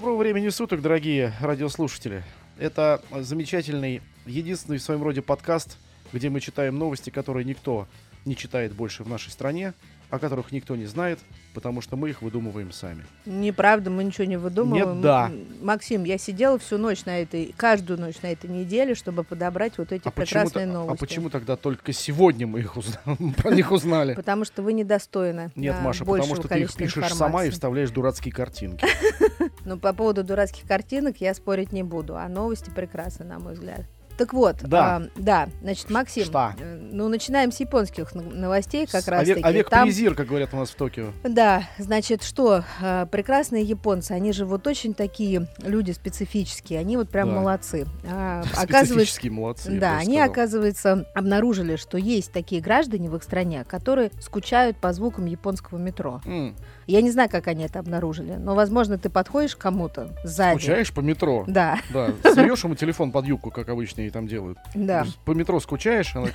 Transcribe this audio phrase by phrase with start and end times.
[0.00, 2.22] Доброго времени суток, дорогие радиослушатели.
[2.58, 5.76] Это замечательный, единственный в своем роде подкаст,
[6.14, 7.86] где мы читаем новости, которые никто
[8.24, 9.74] не читает больше в нашей стране,
[10.08, 11.18] о которых никто не знает,
[11.54, 13.04] потому что мы их выдумываем сами.
[13.26, 14.94] Неправда, мы ничего не выдумываем.
[14.94, 15.30] Нет, да.
[15.60, 19.92] Максим, я сидела всю ночь на этой, каждую ночь на этой неделе, чтобы подобрать вот
[19.92, 21.00] эти А прекрасные а новости.
[21.00, 23.00] почему тогда только сегодня мы их узна-
[23.36, 24.14] про них узнали?
[24.14, 25.50] Потому что вы недостойны.
[25.54, 28.86] Нет, а, Маша, потому что ты их пишешь сама и вставляешь дурацкие картинки.
[29.64, 33.86] Но по поводу дурацких картинок я спорить не буду, а новости прекрасны, на мой взгляд.
[34.20, 34.96] Так вот, Да.
[34.96, 36.52] а, да, значит, Максим, Что?
[36.60, 39.40] э, ну, начинаем с японских новостей как С раз таки.
[39.40, 41.06] Овек Там- Презир, как говорят у нас в Токио.
[41.24, 47.08] Да, значит, что э, прекрасные японцы, они же вот очень такие люди специфические, они вот
[47.08, 47.34] прям Да.
[47.36, 47.86] молодцы.
[48.06, 49.70] А, оказывается, Специфические молодцы.
[49.80, 50.30] да, они, сказал.
[50.30, 56.20] оказывается, обнаружили, что есть такие граждане в их стране, которые скучают по звукам японского метро.
[56.26, 56.54] М,
[56.86, 60.58] Я не знаю, как они это обнаружили, но, возможно, ты подходишь к кому-то сзади.
[60.58, 61.44] Скучаешь по метро?
[61.46, 64.58] Да, Да, суешь ему телефон под юбку, как обычно и там делают.
[64.74, 65.06] да.
[65.24, 66.26] По метро скучаешь, она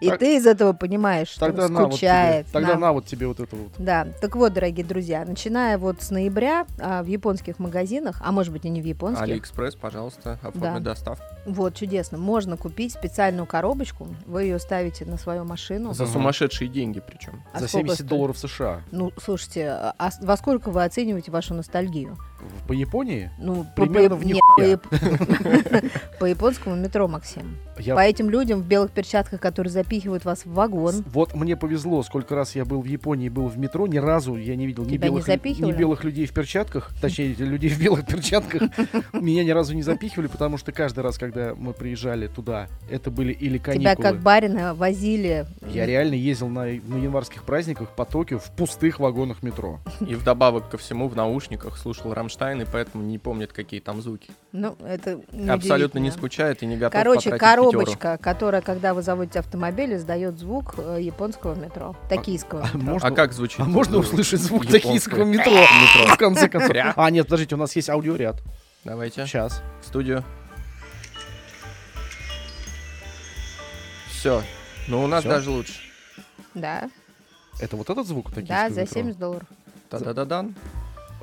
[0.00, 2.46] И ты из этого понимаешь, что тогда скучает.
[2.52, 2.92] тогда на.
[2.92, 3.72] вот тебе вот это вот.
[3.78, 8.52] Да, так вот, дорогие друзья, начиная вот с ноября а, в японских магазинах, а может
[8.52, 11.24] быть и не в японских, Алиэкспресс, пожалуйста, оформи доставку.
[11.46, 12.16] Вот, чудесно.
[12.18, 15.94] Можно купить специальную коробочку, вы ее ставите на свою машину.
[15.94, 17.42] За сумасшедшие деньги причем.
[17.52, 18.08] А За сколько 70 стоит?
[18.08, 18.82] долларов США.
[18.92, 22.16] Ну, слушайте, а во сколько вы оцениваете вашу ностальгию?
[22.62, 23.30] В- По Японии?
[23.38, 24.78] Ну, по- Примерно в нихуя.
[25.62, 27.56] по, яп- по японскому метро, Максим.
[27.78, 31.04] Я По этим людям в белых перчатках, которые запихивают вас в вагон.
[31.08, 34.54] Вот мне повезло, сколько раз я был в Японии, был в метро, ни разу я
[34.54, 35.72] не видел ни не белых, запихивали?
[35.72, 38.62] ни белых людей в перчатках, точнее, людей в белых перчатках.
[39.12, 43.32] Меня ни разу не запихивали, потому что каждый раз, когда мы приезжали туда, это были
[43.32, 44.22] или Тебя как каникулы.
[44.22, 45.46] барина возили.
[45.68, 49.80] Я реально ездил на, на январских праздниках по Токио в пустых вагонах метро.
[50.00, 54.30] И вдобавок ко всему в наушниках слушал Рамштайн, и поэтому не помнит, какие там звуки.
[54.52, 59.94] Ну, это Абсолютно не скучает и не готов Короче, коробочка, которая, когда вы заводите автомобиль,
[59.94, 62.92] издает звук э, японского метро, токийского А метро.
[62.92, 63.60] можно, А как звучит?
[63.60, 65.52] а можно э, услышать звук токийского метро?
[65.52, 66.14] метро?
[66.14, 66.76] В конце концов.
[66.96, 68.42] А, нет, подождите, у нас есть аудиоряд.
[68.84, 69.62] Давайте, Сейчас.
[69.82, 70.22] в студию.
[74.10, 74.42] Все.
[74.88, 75.30] Ну, у нас Всё?
[75.30, 75.72] даже лучше.
[76.54, 76.90] Да,
[77.60, 78.94] Это вот этот звук токийского да, за метро?
[78.94, 79.46] 70 долларов.
[79.90, 80.54] Та-да-да-дан.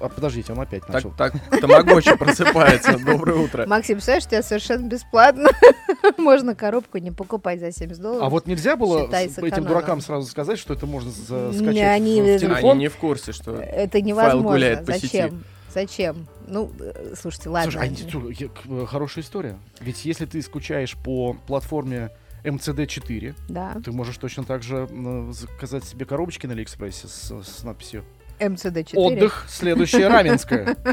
[0.01, 1.11] А, подождите, он опять Так, начал.
[1.11, 2.97] так, Тамагочи просыпается.
[2.97, 3.67] Доброе утро.
[3.67, 5.49] Максим, представляешь, тебя совершенно бесплатно.
[6.17, 8.23] Можно коробку не покупать за 70 долларов.
[8.25, 9.53] А вот нельзя было Считай, с- сэкономил.
[9.53, 12.71] этим дуракам сразу сказать, что это можно за- Не, скачать они- в- телефон?
[12.71, 13.55] Они не в курсе, что...
[13.57, 14.49] Это невозможно.
[14.49, 15.43] гуляет по Зачем?
[15.71, 16.27] Зачем?
[16.47, 17.71] Ну, э, слушайте, ладно.
[17.71, 19.57] Слушай, а не- тю, я- к- э, хорошая история.
[19.81, 22.09] Ведь если ты скучаешь по платформе
[22.43, 24.87] МЦД-4, Да, ты можешь точно так же
[25.31, 28.03] заказать себе коробочки на Алиэкспрессе с, с надписью
[28.39, 28.93] МЦД-4.
[28.95, 30.75] «Отдых, следующее Раменское».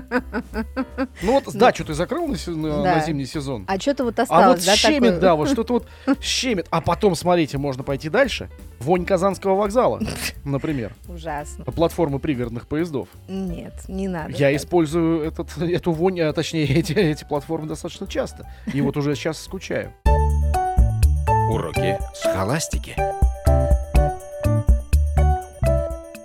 [1.23, 2.97] Ну вот дачу ты закрыл на се- на Да.
[2.97, 3.65] на зимний сезон?
[3.69, 5.89] А что-то вот А осталось, вот да, щемит, да, вот что-то вот
[6.23, 6.67] щемит.
[6.71, 8.51] А потом, смотрите, можно пойти дальше.
[8.81, 10.01] Вонь Казанского вокзала,
[10.45, 10.95] например.
[11.09, 11.65] Ужасно.
[11.65, 13.09] Платформы пригородных поездов.
[13.29, 14.33] Нет, не надо.
[14.33, 14.57] Я так.
[14.57, 18.47] использую этот, эту вонь, а точнее эти, эти платформы достаточно часто.
[18.73, 19.93] И вот уже сейчас скучаю.
[21.51, 22.95] Уроки схоластики.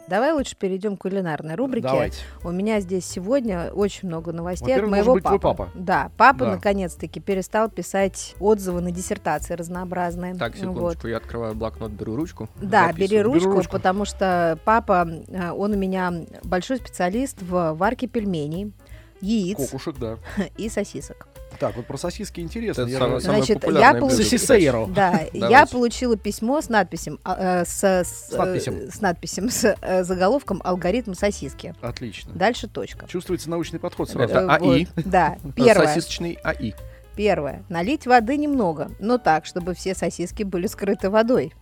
[0.10, 1.88] Давай лучше перейдем к кулинарной рубрике.
[1.88, 2.18] Давайте.
[2.44, 5.64] У меня здесь сегодня очень много новостей от моего быть твой папы.
[5.64, 5.72] папа.
[5.74, 6.52] Да, папа Да.
[6.52, 10.36] наконец-таки перестал писать отзывы на диссертации разнообразные.
[10.36, 10.60] Так, Вот.
[10.60, 12.48] секундочку, я открываю блокнот, беру ручку.
[12.62, 13.10] Да, записываю.
[13.10, 13.72] бери ручку, ручку.
[13.72, 16.14] потому что папа, э, он у меня
[16.44, 18.72] большой специалист в варке пельменей,
[19.20, 20.18] яиц Кокушек, да.
[20.58, 21.28] и сосисок.
[21.60, 22.82] Так, вот про сосиски интересно.
[22.84, 24.06] Это Я самое- самое Значит, я блюдо.
[24.08, 24.86] получ- Сосисейро.
[24.94, 28.88] Да, я получила письмо с надписью, а, э, с, с, С надписью.
[28.88, 31.74] э, с надписью, с э, заголовком «Алгоритм сосиски».
[31.82, 32.34] Отлично.
[32.34, 33.08] Дальше точка.
[33.08, 34.34] Чувствуется научный подход сразу.
[34.34, 34.86] Это Э, АИ.
[34.96, 35.88] вот, Да, первое.
[35.88, 36.74] Сосисочный АИ.
[37.16, 37.64] Первое.
[37.70, 41.54] Налить воды немного, но так, чтобы все сосиски были скрыты водой.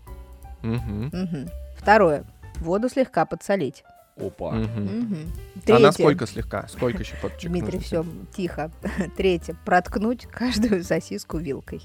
[0.61, 1.05] Мгм.
[1.11, 1.49] Мгм.
[1.77, 2.23] Второе.
[2.59, 3.83] Воду слегка подсолить.
[4.25, 4.51] Опа.
[4.51, 5.31] Мгм.
[5.67, 6.67] А насколько слегка?
[6.67, 8.71] Сколько еще подчек Дмитрий, все, тихо.
[9.17, 9.55] Третье.
[9.65, 11.81] Проткнуть каждую сосиску вилкой.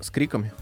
[0.00, 0.52] С криками?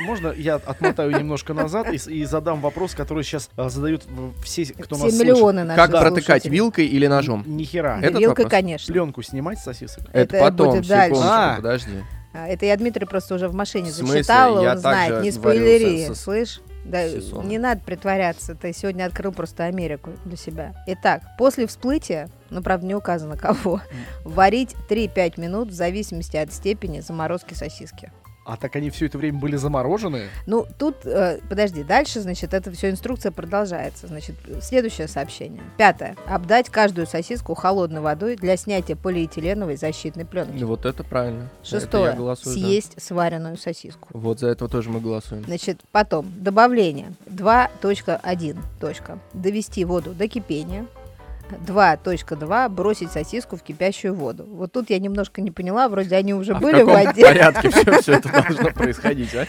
[0.00, 4.04] Можно я отмотаю немножко назад и, и задам вопрос, который сейчас а, задают
[4.42, 5.20] все, кто Все нас слышит.
[5.34, 6.54] миллионы наших Как протыкать слушателей.
[6.54, 7.44] вилкой или ножом?
[7.46, 7.98] Ни хера.
[8.00, 8.50] Этот Вилкой, вопрос?
[8.50, 8.90] конечно.
[8.92, 10.04] Пленку снимать с сосисок?
[10.14, 11.16] Это Это потом, будет дальше.
[11.16, 11.56] секундочку, А.
[11.56, 11.90] подожди.
[12.32, 14.14] А, Это я Дмитрий просто уже в машине В смысле?
[14.22, 16.60] зачитала, Я он знает, не спойлери, со- слышь?
[16.88, 17.06] Да,
[17.44, 20.74] не надо притворяться, ты сегодня открыл просто Америку для себя.
[20.86, 23.80] Итак, после всплытия, ну, правда, не указано кого,
[24.24, 28.10] варить 3-5 минут в зависимости от степени заморозки сосиски.
[28.48, 30.22] А так они все это время были заморожены?
[30.46, 34.06] Ну, тут, э, подожди, дальше, значит, это все инструкция продолжается.
[34.06, 35.62] Значит, следующее сообщение.
[35.76, 36.16] Пятое.
[36.26, 40.56] Обдать каждую сосиску холодной водой для снятия полиэтиленовой защитной пленки.
[40.58, 41.50] Ну, Вот это правильно.
[41.60, 42.12] Это Шестое.
[42.12, 42.62] я голосую, да.
[42.62, 44.08] Съесть сваренную сосиску.
[44.14, 45.44] Вот за этого тоже мы голосуем.
[45.44, 48.58] Значит, потом добавление 2.1.
[48.80, 49.18] Точка.
[49.34, 50.86] Довести воду до кипения.
[51.66, 52.68] 2.2.
[52.68, 54.44] Бросить сосиску в кипящую воду.
[54.48, 57.22] Вот тут я немножко не поняла, вроде они уже А в были в, каком воде.
[57.22, 59.46] порядке все, это должно происходить, а?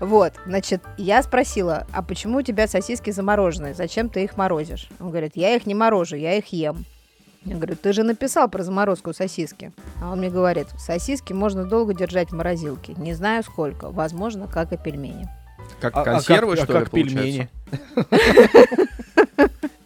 [0.00, 3.74] Вот, значит, я спросила, а почему у тебя сосиски замороженные?
[3.74, 4.88] Зачем ты их морозишь?
[5.00, 6.84] Он говорит, я их не морожу, я их ем.
[7.44, 9.70] Я говорю, ты же написал про заморозку сосиски.
[10.02, 12.94] А он мне говорит, сосиски можно долго держать в морозилке.
[12.96, 13.90] Не знаю сколько.
[13.90, 15.28] Возможно, как и пельмени.
[15.80, 17.48] Как А- а консервы, как- а что ли, как пельмени?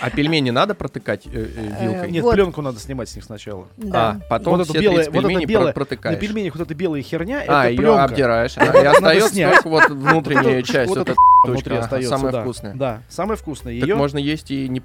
[0.00, 2.10] А пельмени надо протыкать э, э, вилкой?
[2.10, 2.34] Нет, Вот.
[2.34, 3.66] пленку надо снимать с них сначала.
[3.76, 4.20] Да.
[4.20, 6.20] А, потом Вот все белое- 30 вот белое- про- На протыкаешь.
[6.20, 8.04] пельменях вот эта белая херня, А, это ее пленка.
[8.04, 11.14] обдираешь, а, и остается только вот внутренняя часть, вот эта
[11.44, 12.74] точка, остается, самая вкусная.
[12.74, 13.78] Да, самое вкусное.
[13.78, 14.80] Так Ее, можно есть и не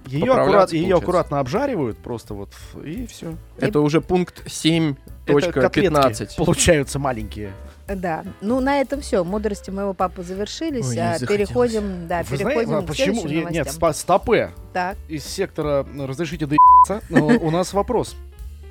[0.74, 2.50] ее, аккуратно обжаривают просто вот,
[2.84, 3.36] и все.
[3.60, 6.38] Это уже пункт 7.15.
[6.38, 7.52] получаются маленькие.
[7.88, 8.24] Да.
[8.42, 9.24] Ну, на этом все.
[9.24, 10.88] Мудрости моего папы завершились.
[10.88, 13.22] Ой, а переходим, да, Вы переходим знаете, к почему?
[13.22, 14.52] следующим Нет, стопе.
[14.72, 14.98] Так.
[15.10, 18.16] Из сектора «Разрешите доебаться», но у нас вопрос.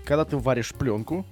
[0.05, 1.25] Когда ты варишь пленку,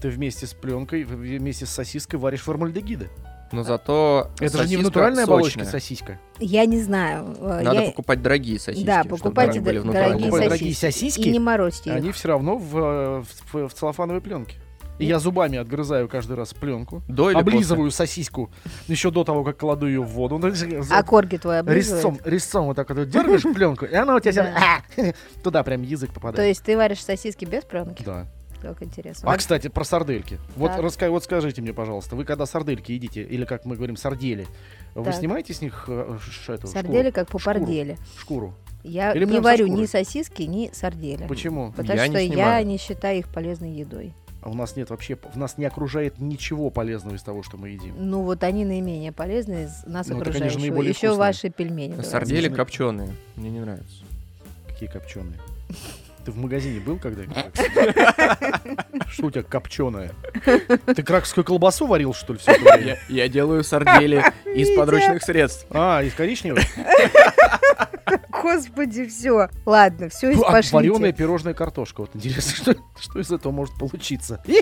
[0.00, 3.08] ты вместе с пленкой, вместе с сосиской варишь формальдегиды.
[3.52, 6.18] Но зато Это же не натуральная оболочка сосиска.
[6.38, 7.36] Я не знаю.
[7.38, 8.86] э, Надо я- покупать дорогие сосиски.
[8.86, 9.92] Да, чтобы покупайте дорогие
[10.30, 11.96] дорогие сосиски, И не морозьте их.
[11.96, 14.56] Они все равно в, э, в, в целлофановой пленке.
[15.02, 18.50] И я зубами отгрызаю каждый раз пленку, До или облизываю сосиску
[18.88, 20.38] еще до того, как кладу ее в воду.
[20.38, 20.52] Ну,
[20.90, 22.04] А корги твои облизывают?
[22.04, 24.82] Резцом, резцом вот так вот дергаешь пленку, и она у тебя
[25.42, 26.48] туда прям язык То попадает.
[26.48, 28.02] есть ты варишь сосиски без пленки?
[28.04, 28.26] Да.
[28.60, 29.28] Как интересно.
[29.32, 30.38] А, кстати, про сардельки.
[30.54, 34.46] Вот, раска- вот скажите мне, пожалуйста, вы когда сардельки едите, или как мы говорим, сардели,
[34.94, 35.14] вы Так.
[35.16, 37.12] снимаете с них э, ш- эту Сардели шкуру?
[37.12, 37.98] как пупардели.
[38.16, 38.54] Шкуру.
[38.84, 41.26] Я Или не варю ни сосиски, ни сардели.
[41.26, 41.72] Почему?
[41.72, 44.14] Потому Я что не я не считаю их полезной едой.
[44.42, 47.68] А у нас нет вообще, в нас не окружает ничего полезного из того, что мы
[47.70, 47.94] едим.
[47.96, 50.58] Ну вот они наименее полезные из нас Ну, они окружающего.
[50.60, 51.18] наиболее Еще вкусные.
[51.18, 52.02] ваши пельмени.
[52.02, 53.14] Сардели Нужны- копченые.
[53.36, 54.02] Мне не нравится.
[54.68, 55.38] Какие копченые.
[56.24, 57.22] Ты в магазине был когда?
[59.08, 60.12] Что у тебя копченое?
[60.86, 62.98] Ты кракскую колбасу варил, что ли, все это время?
[63.08, 64.22] Я, я делаю сардели
[64.54, 65.66] из подручных средств.
[65.70, 66.62] А, из коричневых?
[68.42, 69.48] Господи, все.
[69.64, 70.74] Ладно, все, А, пошлите.
[70.76, 72.02] вареная пирожная картошка.
[72.02, 74.42] Вот интересно, что, что из этого может получиться.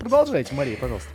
[0.00, 1.08] Продолжайте, Мария, пожалуйста.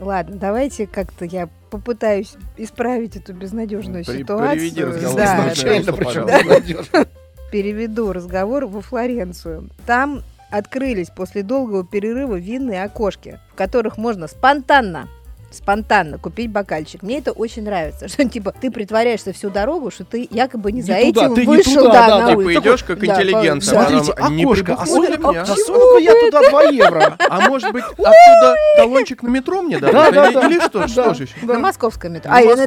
[0.00, 4.72] Ладно, давайте как-то я попытаюсь исправить эту безнадежную При- ситуацию.
[5.14, 7.06] Да, Изначально, причем
[7.52, 9.70] переведу разговор во Флоренцию.
[9.86, 15.08] Там открылись после долгого перерыва винные окошки, в которых можно спонтанно
[15.50, 17.02] спонтанно купить бокальчик.
[17.02, 20.82] Мне это очень нравится, что типа ты притворяешься всю дорогу, что ты якобы не, Не
[20.82, 22.52] за туда, этим ты не вышел туда, да, да, на да, улицу.
[22.60, 23.64] Типа идешь как Да, интеллигент.
[23.66, 23.70] да.
[23.80, 25.42] а потом, Смотрите, а не окошко, а сколько, меня?
[25.42, 27.16] а сколько я туда 2 евро?
[27.28, 29.92] А может быть, оттуда талончик на метро мне дадут?
[29.94, 30.46] Да, да, Или- да.
[30.48, 30.78] Или что?
[30.80, 30.88] Да.
[30.88, 31.34] Что же еще?
[31.46, 32.30] На московском метро.
[32.34, 32.66] А, или на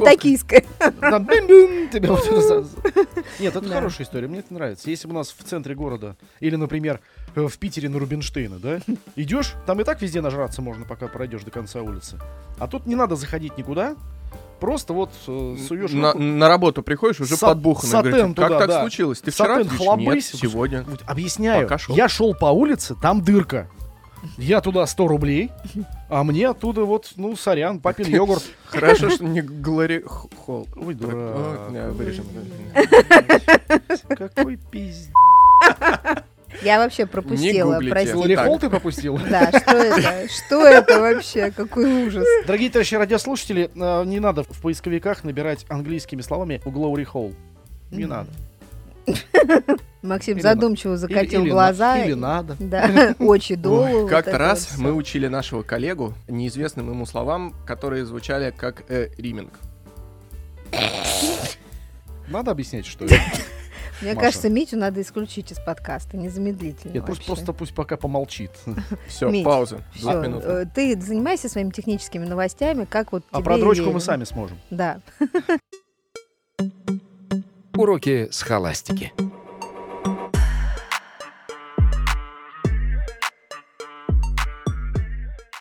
[3.40, 3.74] Нет, это Да.
[3.74, 4.90] хорошая история, мне это нравится.
[4.90, 7.00] Если бы у нас в центре города, или, например,
[7.34, 8.80] э, в Питере на Рубинштейна, да,
[9.16, 12.18] идешь, там и так везде нажраться можно, пока пройдешь до конца улицы.
[12.58, 13.94] А тут не надо заходить никуда,
[14.58, 17.90] просто вот э, суешь На, руку, на работу приходишь уже Са- подбуханный.
[17.92, 18.80] сатен Говорит, как туда, так да.
[18.80, 19.20] случилось?
[19.20, 19.78] Ты вчера сатен пьешь?
[19.78, 20.32] хлобысь.
[20.32, 20.84] Нет, сегодня.
[20.88, 21.94] Вот Объясняю, Пока шел.
[21.94, 23.68] я шел по улице, там дырка.
[24.38, 25.50] Я туда 100 рублей,
[26.08, 28.44] а мне оттуда вот, ну, сорян, папин йогурт.
[28.66, 30.68] Хорошо, что не Глори Холл.
[30.76, 31.70] Ой, дурак.
[31.92, 32.24] вырежем.
[34.16, 35.12] Какой пиздец.
[36.62, 38.36] Я вообще пропустила, простите.
[38.36, 39.18] Холл ты пропустил?
[39.30, 40.28] Да, что это?
[40.28, 41.50] Что это вообще?
[41.50, 42.24] Какой ужас.
[42.46, 47.34] Дорогие товарищи радиослушатели, э, не надо в поисковиках набирать английскими словами Glory Hole.
[47.90, 48.28] Не надо.
[50.02, 51.94] Максим Или задумчиво закатил Или- или глаза.
[51.96, 52.56] на- Или надо.
[52.58, 53.82] Да, очи долу.
[53.84, 58.52] Ой, вот Как-то это раз вот мы учили нашего коллегу неизвестным ему словам, которые звучали
[58.56, 59.52] как э, риминг.
[62.28, 63.16] Надо объяснять, что это.
[64.02, 64.26] Мне Маша.
[64.26, 68.50] кажется, Митю надо исключить из подкаста, незамедлительно Нет, пусть просто пусть пока помолчит.
[69.06, 69.80] Все, Мить, пауза.
[69.94, 70.42] Всё, Двух минут.
[70.44, 74.58] э, ты занимайся своими техническими новостями, как вот А тебе про дрочку мы сами сможем.
[74.70, 75.00] Да.
[77.74, 79.12] Уроки схоластики.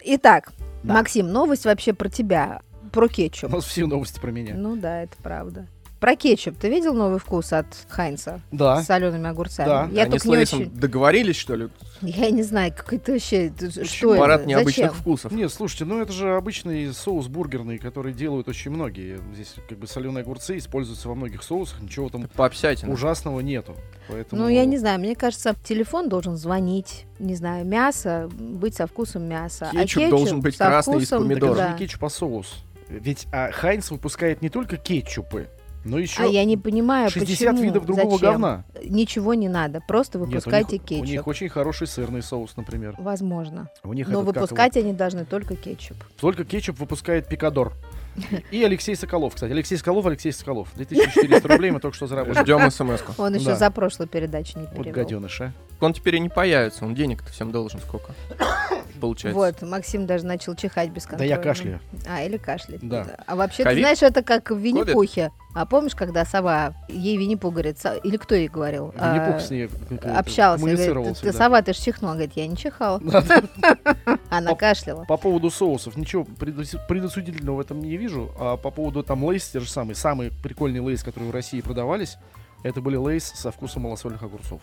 [0.04, 0.52] Итак,
[0.84, 0.96] Да.
[0.96, 3.52] Максим, новость вообще про тебя, про У кетчуп.
[3.54, 4.56] нас все новости про меня.
[4.56, 5.68] Ну да, это правда.
[6.02, 6.58] Про кетчуп.
[6.58, 8.42] Ты видел новый вкус от Хайнца?
[8.52, 8.82] Да.
[8.82, 9.68] С солеными огурцами.
[9.68, 9.90] Да.
[9.92, 10.72] Я Они с не Лейсом очень...
[10.72, 11.70] договорились, что ли?
[12.02, 13.54] Я не знаю, какой это вообще...
[13.56, 14.12] Что Почему?
[14.14, 14.20] это?
[14.20, 15.00] Парад необычных Зачем?
[15.00, 15.32] вкусов.
[15.32, 19.20] Нет, слушайте, ну это же обычный соус бургерный, который делают очень многие.
[19.36, 22.84] Здесь как бы соленые огурцы используются во многих соусах, ничего там Пообщайтесь.
[22.86, 23.76] ужасного нету.
[24.08, 24.42] Поэтому...
[24.42, 29.26] Ну, я не знаю, мне кажется, телефон должен звонить, не знаю, мясо быть со вкусом
[29.30, 29.70] мяса.
[29.72, 31.72] а Кетчуп должен быть со красный вкусом- это же да.
[31.74, 32.64] не кетчуп, а соус.
[32.90, 35.48] Ведь а, Хайнц выпускает не только кетчупы,
[35.84, 38.32] но еще А я не понимаю, 60 почему, видов другого зачем?
[38.32, 38.64] говна.
[38.84, 41.06] Ничего не надо, просто Нет, у выпускайте них- кетчуп.
[41.06, 42.96] У них очень хороший сырный соус, например.
[42.98, 43.70] Возможно.
[43.84, 45.98] У них Но этот, выпускать они должны только кетчуп.
[45.98, 47.74] его- Только кетчуп выпускает Пикадор.
[48.52, 49.52] И Алексей Соколов, кстати.
[49.54, 50.68] Алексей Соколов, Алексей Соколов.
[50.76, 52.44] 2400 рублей мы только что заработали.
[52.44, 53.14] Ждем смс-ку.
[53.22, 53.56] Он еще Да.
[53.56, 54.94] за прошлую передачу не Вот перевел.
[54.94, 55.54] гаденыш, а.
[55.80, 58.14] Он теперь и не появится, он денег-то всем должен сколько.
[59.00, 59.40] Получается.
[59.40, 61.30] Вот, Максим даже начал чихать без Да контроля.
[61.32, 61.80] я кашляю.
[62.08, 62.88] А, или кашлять.
[62.88, 63.08] Да.
[63.26, 63.78] А вообще, Ковид?
[63.78, 64.58] ты знаешь, это как в?
[64.58, 65.32] Винни-Пухе.
[65.54, 68.94] А помнишь, когда сова, ей Винни-Пух говорит, со- или кто ей говорил?
[68.98, 69.70] А, Винни-Пух с ней
[70.16, 71.38] общался, говорит, ты да.
[71.38, 72.14] сова, ты ж чихнула.
[72.14, 73.00] Говорит, я не чихала.
[73.02, 73.24] Да.
[74.30, 75.04] Она кашляла.
[75.06, 78.32] По поводу соусов, ничего предос- предосудительного в этом не вижу.
[78.40, 82.18] А по поводу там лейс, те же самые, самые прикольные лейс, которые в России продавались,
[82.64, 84.62] это были лейс со вкусом малосольных огурцов.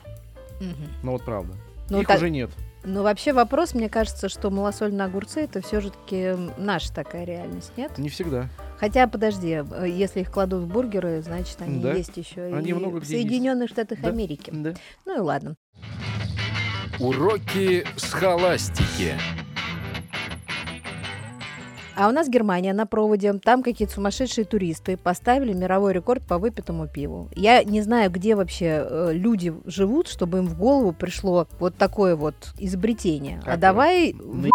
[1.02, 1.54] Ну вот правда.
[1.90, 2.50] Ну, Их уже нет.
[2.90, 7.72] Ну, вообще вопрос, мне кажется, что малосольные огурцы это все же таки наша такая реальность,
[7.76, 7.98] нет?
[7.98, 8.48] Не всегда.
[8.78, 11.92] Хотя, подожди, если их кладут в бургеры, значит, они Да.
[11.92, 13.28] есть еще Они и много в где есть.
[13.28, 14.08] Соединенных Штатах Да.
[14.08, 14.50] Америки.
[14.54, 14.72] Да.
[15.04, 15.56] Ну и ладно.
[16.98, 19.14] Уроки схоластики.
[21.98, 23.32] А у нас Германия на проводе.
[23.34, 27.28] Там какие-то сумасшедшие туристы поставили мировой рекорд по выпитому пиву.
[27.34, 32.14] Я не знаю, где вообще э, люди живут, чтобы им в голову пришло вот такое
[32.14, 33.40] вот изобретение.
[33.44, 34.12] Как, а давай...
[34.12, 34.48] в-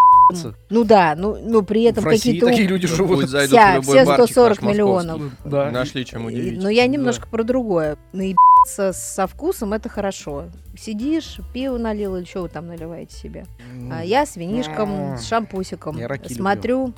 [0.69, 2.47] Ну да, ну, ну при этом какие-то...
[2.47, 3.19] такие люди Ну, живут.
[3.19, 4.73] пусть зайдут Вся- в любой все барчик 140 наш московский.
[4.73, 5.31] миллионов.
[5.43, 5.71] Да.
[5.71, 6.61] Нашли чем удивить.
[6.63, 6.87] Но я Да.
[6.87, 7.97] немножко про другое.
[8.13, 10.45] Наебаться со вкусом это хорошо.
[10.77, 13.45] Сидишь, пиво налил или что вы там наливаете себе?
[13.91, 15.97] А я с винишком, с шампусиком.
[15.99, 16.93] Я Смотрю,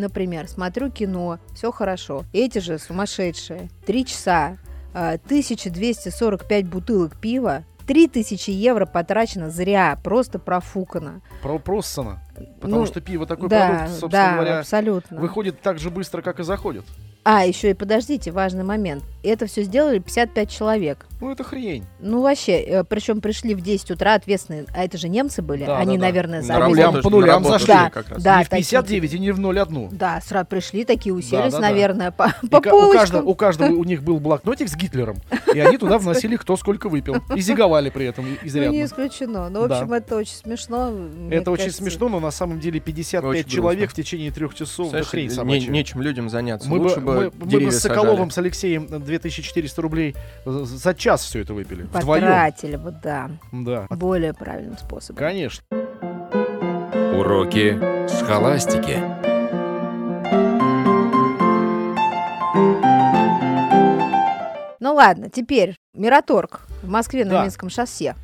[0.00, 2.24] например, смотрю кино, все хорошо.
[2.32, 3.68] Эти же сумасшедшие.
[3.86, 4.58] Три часа,
[4.92, 11.20] а, 1245 бутылок пива, 3000 евро потрачено зря, просто профукано.
[11.42, 12.23] Про Проссона.
[12.60, 15.20] Потому Ну, что пиво такой да, продукт, собственно да, говоря, абсолютно.
[15.20, 16.84] выходит так же быстро, как и заходит.
[17.26, 19.02] А, еще и подождите, важный момент.
[19.22, 21.06] Это все сделали 55 человек.
[21.22, 21.84] Ну это хрень.
[21.98, 25.96] Ну, вообще, причем пришли в 10 утра ответственные, а это же немцы были, Да, они,
[25.96, 26.06] да, да.
[26.08, 26.60] наверное, На
[27.00, 27.68] по нулям, по зашли.
[27.68, 28.22] Да, как раз.
[28.22, 28.38] да.
[28.40, 29.88] не в такие- 59 и не в 0,1.
[29.92, 31.60] Да, сразу пришли, такие уселись, да, да.
[31.60, 32.98] наверное, по, И по ка- у, полочкам.
[33.00, 35.16] каждого, у каждого у них был блокнотик с Гитлером,
[35.54, 37.16] и они туда вносили кто сколько выпил.
[37.34, 38.84] И зиговали при этом и- Ну, не изрядно.
[38.84, 39.48] исключено.
[39.48, 39.78] Ну, в Да.
[39.78, 40.92] общем, это очень смешно.
[41.30, 43.92] Это очень смешно, но на самом деле 55 Очень человек грустно.
[44.02, 46.68] в течение трех часов, да хрень не- нечем людям заняться.
[46.68, 48.30] Мы бы, Лучше бы мы- мы бы с Соколовым, сажали.
[48.30, 50.14] с Алексеем 2400 рублей
[50.44, 51.82] за час все это выпили.
[51.82, 52.22] Вдвоем.
[52.22, 53.30] Потратили бы, да.
[53.52, 55.18] Да, Более правильным способом.
[55.18, 55.64] конечно.
[57.14, 57.78] Уроки
[58.08, 58.98] схоластики.
[64.80, 67.42] Ну ладно, теперь Мираторг в Москве на Да.
[67.44, 68.14] Минском шоссе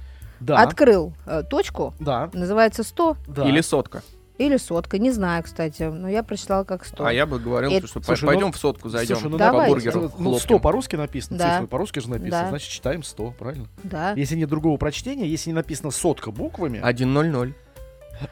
[0.40, 3.49] Да, открыл э, точку, да, называется 100 да.
[3.49, 4.02] Или сотка.
[4.38, 7.04] или сотка, не знаю, кстати, но я прочитала как 100.
[7.04, 9.16] А я бы говорил, Это- что Слушай, пойдем ну- в сотку зайдем.
[9.16, 9.68] Слушай, ну по давай.
[9.68, 10.61] бургеру Ну, 100 хлопнем.
[10.61, 11.52] по-русски написано, Да.
[11.54, 12.49] цифры по-русски же написано, Да.
[12.49, 13.66] значит читаем 100, правильно?
[13.85, 14.12] Да.
[14.12, 17.52] Если нет другого прочтения, если не написано сотка буквами, 1-0-0.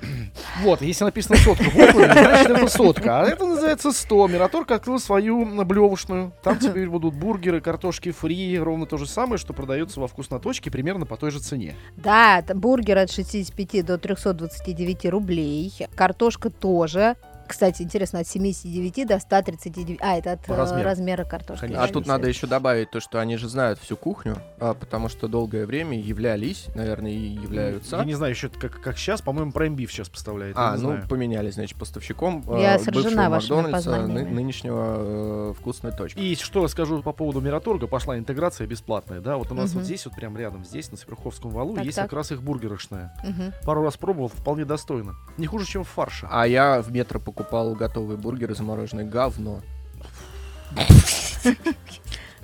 [0.62, 4.28] вот, если написано сотка буквами, значит это сотка, а это называется 100.
[4.28, 9.52] Мираторг открыл свою блевушную, там теперь будут бургеры, картошки фри, ровно то же самое, что
[9.52, 11.74] продается во вкусноточке, примерно по той же цене.
[11.96, 15.72] Да, бургер от 65 до 329 рублей.
[15.94, 17.16] Картошка тоже.
[17.48, 19.98] Кстати, интересно, от 79 до 139.
[20.00, 20.84] А, это от э, размеру.
[20.84, 21.62] размера картошки.
[21.62, 21.84] Конечно.
[21.84, 25.28] А тут надо еще добавить то, что они же знают всю кухню, а, потому что
[25.28, 27.96] долгое время являлись, наверное, и являются.
[27.96, 30.56] Я не знаю еще как, как сейчас, по-моему, Prime Beef сейчас поставляет.
[30.58, 31.08] А, ну знаю.
[31.08, 36.18] поменялись, значит, поставщиком Я э, сражена бывшего Макдональдса, ны- нынешнего э, вкусной точки.
[36.18, 39.78] И что скажу по поводу Мираторга, пошла интеграция бесплатная, да, вот у нас Мгм.
[39.78, 42.06] вот здесь, вот прям рядом, здесь, на Сверховском валу, Так, есть так.
[42.10, 43.14] как раз их бургерочная.
[43.24, 43.52] Мгм.
[43.64, 45.14] Пару раз пробовал, вполне достойно.
[45.38, 46.28] Не хуже, чем в фарше.
[46.30, 47.37] А я в метро покупал
[47.74, 49.06] готовые бургеры замороженные.
[49.06, 49.60] Говно.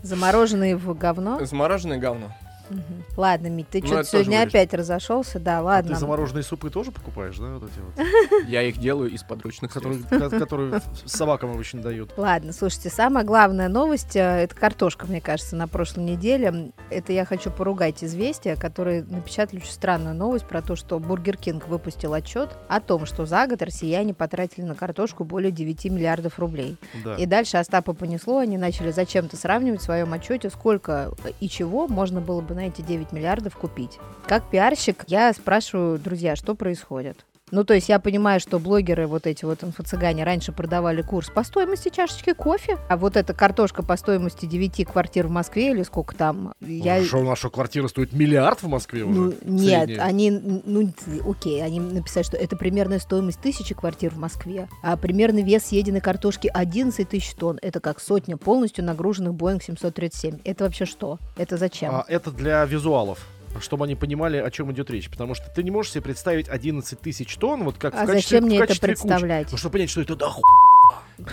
[0.02, 1.44] Замороженные в говно.
[1.44, 2.32] Замороженное говно.
[2.70, 3.04] Мгм.
[3.16, 5.94] Ладно, Мить, ты Ну, что-то сегодня опять разошелся, да, А ладно.
[5.94, 8.48] ты замороженные супы тоже покупаешь, да, вот эти вот?
[8.48, 10.30] Я их делаю из подручных Которые, средств.
[10.30, 12.12] ко- которые собакам обычно дают.
[12.16, 16.72] Ладно, слушайте, самая главная новость, э, это картошка, мне кажется, на прошлой неделе.
[16.90, 21.68] Это я хочу поругать «Известия», которые напечатали очень странную новость про то, что Бургер Кинг
[21.68, 26.76] выпустил отчет о том, что за год россияне потратили на картошку более 9 миллиардов рублей.
[27.04, 27.14] Да.
[27.16, 32.20] И дальше Остапа понесло, они начали зачем-то сравнивать в своем отчете, сколько и чего можно
[32.20, 33.98] было бы на эти 9 миллиардов купить.
[34.26, 37.24] Как пиарщик, я спрашиваю, друзья, что происходит?
[37.50, 41.44] Ну, то есть я понимаю, что блогеры, вот эти вот инфо-цыгане, раньше продавали курс по
[41.44, 46.16] стоимости чашечки кофе, а вот эта картошка по стоимости 9 квартир в Москве или сколько
[46.16, 47.04] там, я...
[47.04, 49.20] Что, наша квартира стоит миллиард в Москве уже?
[49.20, 50.02] Ну, нет, Средняя.
[50.02, 50.90] они, ну,
[51.28, 56.00] окей, они написали, что это примерная стоимость тысячи квартир в Москве, а примерный вес съеденной
[56.00, 57.58] картошки 11 тысяч тонн.
[57.62, 60.40] Это как сотня полностью нагруженных Boeing 737.
[60.44, 61.18] Это вообще что?
[61.36, 61.94] Это зачем?
[61.94, 63.18] А, это для визуалов
[63.60, 65.08] чтобы они понимали, о чем идет речь.
[65.10, 68.20] Потому что ты не можешь себе представить 11 тысяч тонн, вот как А в качестве,
[68.38, 69.02] зачем в мне это качестве кучи.
[69.02, 69.48] представлять?
[69.52, 70.32] Ну, чтобы понять, что это да.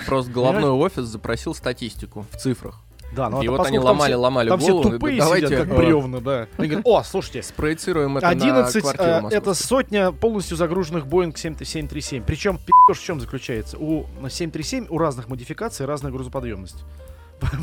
[0.05, 2.79] Просто головной офис запросил статистику в цифрах.
[3.13, 4.89] Да, ну, И а вот они там ломали, все- ломали Там все голову.
[4.91, 6.47] тупые давайте сидят, как э, бревна, да.
[6.57, 11.35] Они говорят, о, слушайте, Спроецируем это 11, на квартиру э, это сотня полностью загруженных Boeing
[11.37, 12.23] 737.
[12.23, 13.77] Причем пи***ш в чем заключается?
[13.77, 16.85] У 737 у разных модификаций разная грузоподъемность.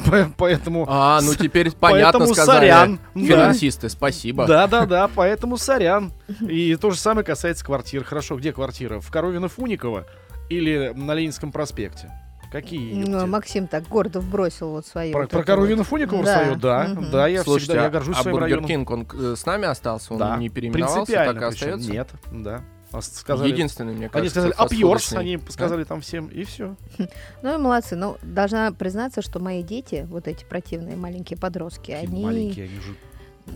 [0.06, 0.84] По- Поэтому...
[0.88, 2.58] А, ну теперь понятно Поэтому сказали.
[2.68, 3.00] сорян.
[3.14, 4.46] Финансисты, спасибо.
[4.46, 6.12] Да, да, да, поэтому сорян.
[6.40, 8.04] И то же самое касается квартир.
[8.04, 9.00] Хорошо, где квартира?
[9.00, 10.04] В Коровино-Фуниково
[10.50, 12.10] или на Ленинском проспекте?
[12.50, 12.94] Какие?
[13.04, 13.26] Ну?
[13.26, 15.12] Максим так гордо вбросил вот свои.
[15.12, 15.58] Про, вот про это вот.
[15.60, 16.56] Коровино-Фуниково Да, свое?
[16.56, 17.10] Да, мгм.
[17.10, 18.66] да, я Слушайте, всегда я горжусь а своим Бургер районом.
[18.68, 20.14] Кинг, он э, с нами остался?
[20.14, 21.74] Он Да, не переименовался, принципиально так и причем.
[21.74, 21.92] остается?
[21.92, 22.60] Нет, да.
[22.90, 25.18] А Сказали, Единственный, мне кажется, они сказали, фастфудочный.
[25.20, 26.76] они сказали там всем, и все.
[27.42, 27.96] Ну и молодцы.
[27.96, 32.24] Ну, должна признаться, что мои дети, вот эти противные маленькие подростки, они...
[32.24, 32.94] маленькие, они же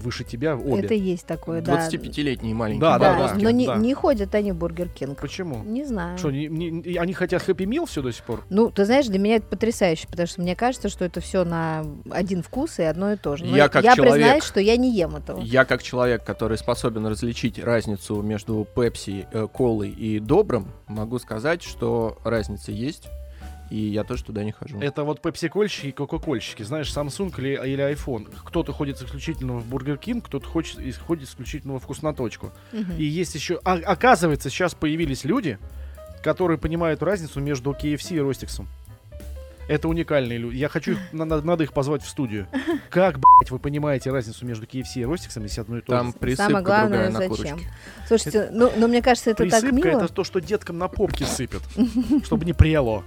[0.02, 0.84] выше тебя обе.
[0.84, 1.88] Это есть такое, да.
[1.88, 2.80] 25-летние маленькие.
[2.80, 3.76] Да, Да, да, но не, да.
[3.76, 5.20] не ходят они в Бургер Кинг.
[5.20, 5.62] Почему?
[5.64, 6.18] Не знаю.
[6.18, 8.44] Что, не- не- они хотят Happy Meal все до сих пор?
[8.50, 11.84] Ну, ты знаешь, для меня это потрясающе, потому что мне кажется, что это все на
[12.10, 13.44] один вкус и одно и то же.
[13.44, 15.40] Но Я как я человек- признаюсь, что я не ем этого.
[15.40, 21.62] Я как человек, который способен различить разницу между пепси, э, колой и добрым, могу сказать,
[21.62, 23.08] что разница есть,
[23.72, 24.78] и я тоже туда не хожу.
[24.80, 26.62] Это вот пепси-кольщики и кока-кольщики.
[26.62, 28.30] Знаешь, Samsung или, или iPhone.
[28.44, 32.52] Кто-то ходит исключительно в Бургер Кинг, кто-то хочет, и ходит исключительно во вкусноточку.
[32.72, 32.92] Мгм.
[32.98, 33.58] И есть еще...
[33.64, 35.58] а- оказывается, сейчас появились люди,
[36.22, 38.68] которые понимают разницу между KFC и Ростиксом.
[39.68, 40.56] Это уникальные люди.
[40.56, 42.48] Я хочу их, на- на- надо их позвать в студию.
[42.90, 46.12] Как, блядь, вы понимаете разницу между KFC и Ростиксом, если одно и то Там же?
[46.18, 47.56] присыпка Самое главное, другая на зачем?
[47.58, 47.72] курочке.
[48.06, 50.00] Слушайте, ну, ну, мне кажется, это так Присыпка мило.
[50.04, 51.62] это то, что деткам на попки сыпят,
[52.24, 53.02] чтобы не прело.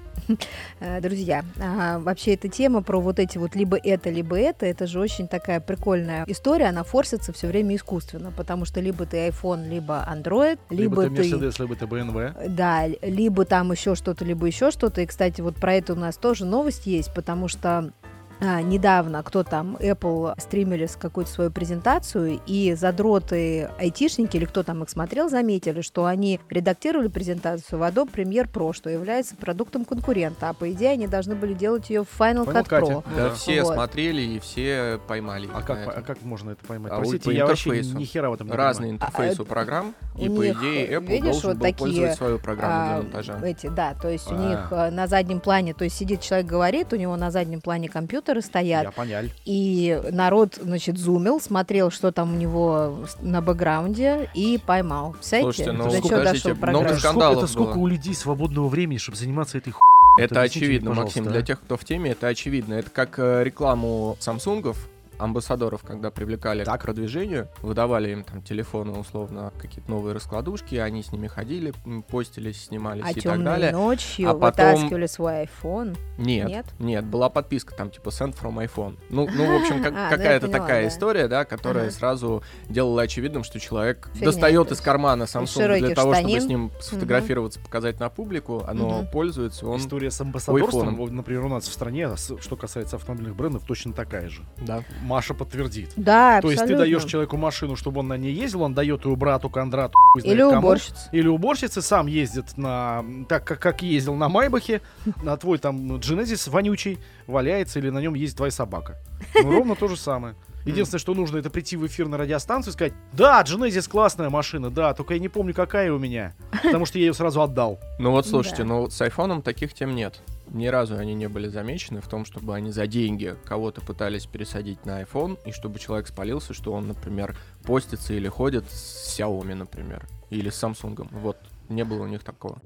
[0.79, 4.87] Э, Друзья, а, вообще эта тема про вот эти вот либо это, либо это, это
[4.87, 9.69] же очень такая прикольная история, она форсится все время искусственно, потому что либо ты iPhone,
[9.69, 11.29] либо Android, Либо, либо, ты.
[11.29, 12.49] Mercedes, либо ты BMW.
[12.49, 15.01] Да, либо там еще что-то, либо еще что-то.
[15.01, 17.91] И, кстати, вот про это у нас тоже новость есть, потому что
[18.41, 24.63] а, недавно кто там, Apple стримили с какую-то свою презентацию, и задроты айтишники, или кто
[24.63, 29.85] там их смотрел, заметили, что они редактировали презентацию в Adobe Premiere Pro, что является продуктом
[29.85, 32.81] конкурента, а по идее они должны были делать ее в Final, Final Cut Cut.
[32.81, 33.03] Pro.
[33.15, 33.33] Да, да.
[33.35, 33.73] все Вот.
[33.73, 35.49] смотрели и все поймали.
[35.53, 36.91] А как, а как можно это поймать?
[36.91, 38.95] А Простите, по я вообще ни хера в этом не Разный понимаю.
[38.95, 41.77] интерфейс А, у программ, у и по них, идее Apple видишь, должен вот был такие,
[41.77, 43.39] пользовать свою программу А, для монтажа.
[43.43, 44.37] Эти, да, то есть у А.
[44.37, 47.89] них э, на заднем плане, то есть сидит человек, говорит, у него на заднем плане
[48.25, 49.31] компьютеры стоят, Я поняль.
[49.45, 55.13] И народ, значит, зумил, смотрел, что там у него на бэкграунде, и поймал.
[55.13, 56.91] Представляете, Слушайте, ну, до чего подождите, дошел много прогресс?
[56.91, 57.83] Это скандалов сколько, это сколько было.
[57.83, 59.81] у людей свободного времени, чтобы заниматься этой ху...
[60.17, 61.27] Это объясните мне, очевидно, пожалуйста, Максим.
[61.27, 61.33] а.
[61.33, 62.73] Для тех, кто в теме, это очевидно.
[62.75, 66.81] Это как э, рекламу Самсунгов, амбассадоров, когда привлекали Так.
[66.81, 71.73] к продвижению, выдавали им там телефоны, условно, какие-то новые раскладушки, они с ними ходили,
[72.09, 73.71] постились, снимались А и так далее.
[73.71, 75.97] ночью А потом- вытаскивали свой iPhone.
[76.17, 76.65] Нет, Нет?
[76.79, 78.97] нет, была подписка там типа send from iPhone.
[79.09, 80.87] Ну, ну в общем, как- А, ну какая-то поняла, такая да.
[80.87, 81.91] история, да, которая Ага.
[81.93, 86.29] сразу делала очевидным, что человек Фигня, достает из кармана Samsung для того, штанин.
[86.29, 89.07] чтобы с ним сфотографироваться, показать на публику, оно Мгм.
[89.07, 89.79] пользуется, он...
[89.79, 94.29] История с амбассадорством, вот, например, у нас в стране, что касается автомобильных брендов, точно такая
[94.29, 94.41] же.
[94.57, 94.83] Да.
[95.05, 95.91] Маша подтвердит.
[95.95, 96.85] Да, То есть ты абсолютно.
[96.85, 100.57] даешь человеку машину, чтобы он на ней ездил, он дает ее брату, Кондрату, Или кому.
[100.57, 101.09] уборщица.
[101.11, 103.05] Или уборщицы сам ездит на...
[103.29, 104.81] Так, как, как ездил на Майбахе,
[105.23, 108.97] на твой там Genesis вонючий валяется, или на нем есть твоя собака.
[109.35, 110.35] Ну, ровно то же самое.
[110.65, 114.71] Единственное, что нужно, это прийти в эфир на радиостанцию и сказать, да, Genesis классная машина,
[114.71, 117.79] да, только я не помню, какая у меня, потому что я ее сразу отдал.
[117.99, 118.69] Ну вот слушайте, Да.
[118.69, 120.21] ну с айфоном таких тем нет.
[120.51, 124.85] Ни разу они не были замечены в том, чтобы они за деньги кого-то пытались пересадить
[124.85, 130.07] на iPhone, и чтобы человек спалился, что он, например, постится или ходит с Xiaomi, например,
[130.29, 131.07] или с Samsung.
[131.11, 131.37] Вот,
[131.69, 132.59] не было у них такого.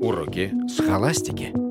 [0.00, 1.65] Уроки схоластики.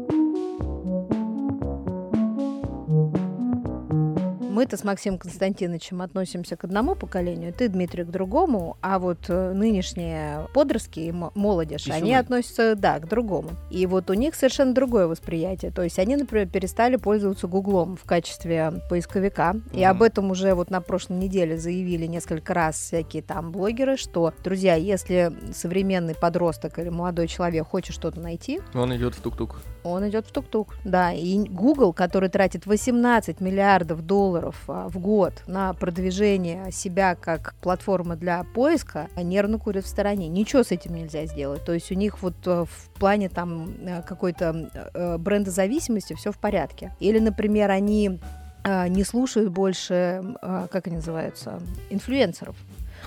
[4.55, 9.51] Мы-то с Максимом Константиновичем относимся к одному поколению, ты, Дмитрий, к другому, а вот э,
[9.51, 11.97] нынешние подростки и мо- молодежь, Писюны.
[11.97, 13.49] они относятся, да, к другому.
[13.69, 15.71] И вот у них совершенно другое восприятие.
[15.71, 19.55] То есть они, например, перестали пользоваться Гуглом в качестве поисковика.
[19.73, 19.87] И Мгм.
[19.89, 24.75] об этом уже вот на прошлой неделе заявили несколько раз всякие там блогеры, что, друзья,
[24.75, 29.57] если современный подросток или молодой человек хочет что-то найти, Он идет в тук-тук.
[29.83, 31.11] он идет в тук-тук, да.
[31.11, 38.15] И Google, который тратит 18 миллиардов долларов а, в год на продвижение себя как платформы
[38.15, 40.27] для поиска, нервно курит в стороне.
[40.27, 41.63] Ничего с этим нельзя сделать.
[41.65, 46.37] То есть у них вот э, в плане там э, какой-то э, брендозависимости все в
[46.37, 46.93] порядке.
[46.99, 48.19] Или, например, они
[48.89, 51.59] не слушают больше, э, как они называются,
[51.91, 52.55] инфлюенсеров.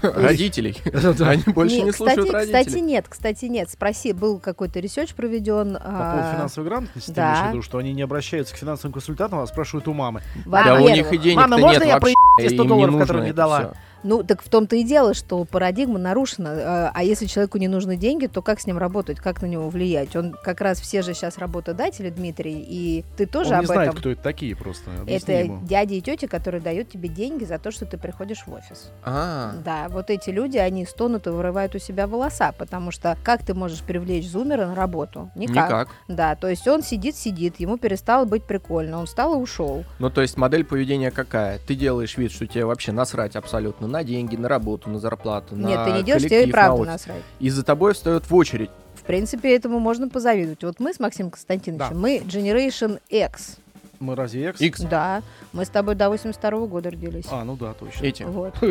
[0.03, 0.77] Родителей.
[1.21, 2.81] Они больше Не, кстати, слушают кстати, родителей.
[2.83, 3.71] нет, кстати, нет.
[3.71, 5.75] Спроси, был какой-то research проведен.
[5.75, 7.31] По поводу финансовой грамотности, ты А, да.
[7.33, 10.23] имеешь в виду, что они не обращаются к финансовым консультантам, а спрашивают у мамы.
[10.47, 12.15] Да у них и денег-то Мама, можно нет я вообще.
[12.39, 13.73] те 100 им не долларов, которые не дала?
[14.03, 16.49] Ну, так в том-то и дело, что парадигма нарушена.
[16.49, 19.69] э, А если человеку не нужны деньги, то как с ним работать, как на него
[19.69, 20.15] влиять?
[20.17, 23.89] Он как раз все же сейчас работодатели, Дмитрий, и ты тоже Он об не знает,
[23.89, 23.97] этом.
[24.01, 24.91] кто это такие просто.
[25.01, 25.61] Объясни Это ему.
[25.67, 28.91] дяди и тети, которые дают тебе деньги за то, что ты приходишь в офис.
[29.03, 33.45] А, Да, вот эти люди, они стонут и вырывают у себя волоса, потому что как
[33.45, 35.31] ты можешь привлечь зумера на работу?
[35.35, 35.67] Никак.
[35.67, 35.89] никак.
[36.07, 39.85] Да, то есть он сидит, сидит, ему перестало быть прикольно, он встал и ушел.
[39.99, 41.59] Ну, то есть модель поведения какая?
[41.67, 45.79] Ты делаешь вид, что тебе вообще насрать абсолютно на деньги, на работу, на зарплату, Нет,
[45.79, 46.92] на ты не делаешь, тебе и на правда офис.
[46.92, 47.22] насрать.
[47.40, 48.70] И за тобой встает в очередь.
[48.94, 50.62] В принципе, этому можно позавидовать.
[50.62, 51.98] Вот мы с Максимом Константиновичем, Да.
[51.98, 53.57] мы Generation X.
[54.01, 54.61] Мы разве X?
[54.61, 54.81] X.
[54.83, 57.27] Да, мы с тобой до 82 года родились.
[57.31, 58.05] А, ну да, точно.
[58.05, 58.23] Эти.
[58.23, 58.55] Вот.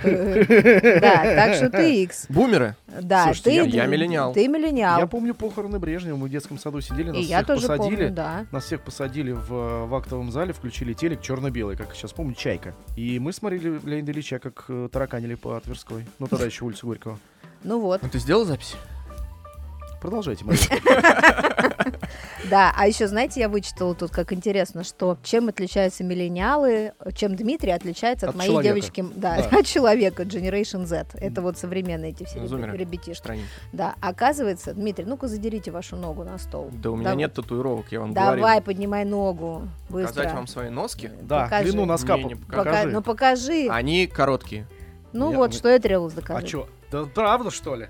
[0.00, 2.26] Да, так что ты X.
[2.28, 2.76] Бумеры?
[2.86, 4.32] Да, Слушайте, ты я- миллениал.
[4.32, 4.98] Ты миллениал.
[5.00, 8.14] Я помню похороны Брежнева, мы в детском саду сидели, нас всех посадили.
[8.52, 12.74] Нас всех посадили в, в актовом зале, включили телек черно-белый, как сейчас помню, чайка.
[12.96, 16.06] И мы смотрели Леонида Ильича, как э, тараканили по Тверской.
[16.18, 17.18] Ну, тогда еще улица Горького.
[17.64, 18.76] Ну вот, Ну, ты сделал запись?
[20.00, 20.68] Продолжайте, Мария.
[22.50, 22.72] да.
[22.76, 28.26] А еще, знаете, я вычитала тут, как интересно, что чем отличаются миллениалы, чем Дмитрий отличается
[28.26, 28.74] от, От моей человека.
[28.74, 29.58] девочки, да, Да.
[29.58, 31.06] от человека, Generation Z.
[31.14, 32.76] Это вот современные эти все зумеры.
[32.76, 33.18] ребятишки.
[33.18, 33.48] Страница.
[33.72, 36.70] Да, оказывается, Дмитрий, ну-ка задерите вашу ногу на стол.
[36.72, 37.16] Да у меня Давай.
[37.16, 38.62] нет татуировок, я вам Давай, говорил.
[38.62, 39.68] поднимай ногу.
[39.88, 40.08] Быстро.
[40.14, 41.10] Показать вам свои носки?
[41.22, 41.70] Да, Покажи.
[41.70, 42.88] длину носка Мне не по- Пока- покажи.
[42.90, 43.68] Ну покажи.
[43.70, 44.66] Они короткие.
[45.12, 46.46] ну я- вот, что я требовалось А доказать.
[46.48, 46.68] чё?
[46.92, 47.88] Да правда, что ли?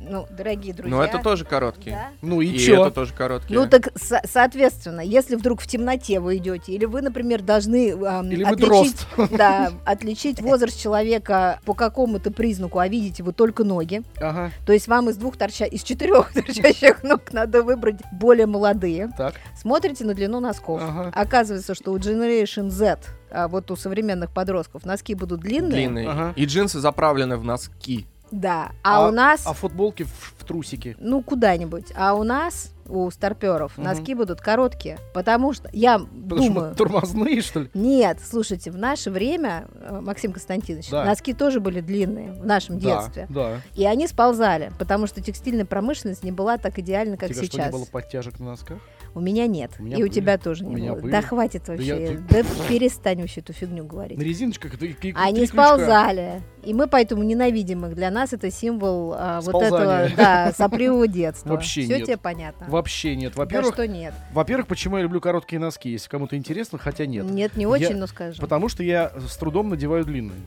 [0.00, 0.96] Ну, дорогие друзья.
[0.96, 1.96] Но это тоже короткие.
[1.96, 2.08] да?
[2.22, 2.82] Ну и, И чё?
[2.86, 3.58] это тоже короткие.
[3.58, 8.30] Ну так, со- соответственно, если вдруг в темноте вы идете, или вы, например, должны ам,
[8.30, 8.96] Или отличить,
[9.36, 14.88] да, отличить возраст человека по какому-то признаку, а видите вы только ноги, Ага, то есть
[14.88, 19.10] вам из двух торча, из четырех торчащих ног надо выбрать более молодые.
[19.16, 19.34] так.
[19.56, 20.80] Смотрите на длину носков.
[20.82, 21.10] Ага.
[21.14, 22.98] Оказывается, что у Generation Z,
[23.30, 25.72] а вот у современных подростков, носки будут длинные.
[25.72, 26.08] Длинные.
[26.08, 26.32] Ага.
[26.36, 28.06] И джинсы заправлены в носки.
[28.30, 28.72] Да.
[28.82, 30.96] А, у нас, А футболки в, в трусики.
[30.98, 31.92] ну, куда-нибудь.
[31.96, 33.86] А у нас, у старперов, Мгм.
[33.86, 34.98] носки будут короткие.
[35.14, 36.68] Потому что я Потому что думаю...
[36.70, 37.70] мы тормозные, что ли?
[37.74, 41.04] Нет, слушайте, в наше время, э, Максим Константинович, Да.
[41.04, 43.26] носки тоже были длинные в нашем детстве.
[43.28, 43.60] Да, да.
[43.74, 47.52] И они сползали, потому что текстильная промышленность не была так идеальна, как У тебя что,
[47.52, 47.66] сейчас.
[47.66, 48.78] не было подтяжек на носках?
[49.14, 49.72] У меня нет.
[49.78, 50.10] У меня и у были.
[50.12, 51.00] тебя тоже У не было.
[51.00, 51.10] были.
[51.12, 52.18] Да хватит я- вообще.
[52.30, 54.18] Да, перестань вообще эту фигню говорить.
[54.18, 54.86] На резиночках это
[55.18, 56.42] Они сползали.
[56.62, 57.94] И мы поэтому ненавидим их.
[57.94, 61.48] Для нас это символ а, вот этого, да, сопливого детства.
[61.58, 62.66] Вообще Все тебе понятно.
[62.78, 63.32] Вообще нет.
[63.34, 64.14] Да Во-первых, что нет?
[64.32, 67.24] во-первых, почему я люблю короткие носки, если кому-то интересно, хотя нет.
[67.24, 68.40] Нет, не Я- очень, но скажи.
[68.40, 70.40] Потому что я с трудом надеваю длинные.